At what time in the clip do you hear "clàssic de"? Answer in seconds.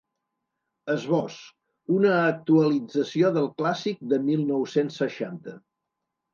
3.61-4.23